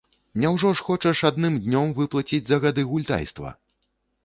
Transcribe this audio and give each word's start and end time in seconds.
Няўжо 0.43 0.71
ж 0.79 0.85
хочаш 0.87 1.21
адным 1.29 1.59
днём 1.67 1.93
выплаціць 2.01 2.41
за 2.51 2.61
гады 2.65 2.89
гультайства? 2.95 3.49